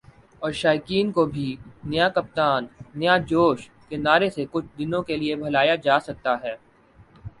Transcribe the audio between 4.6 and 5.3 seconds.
دنوں کے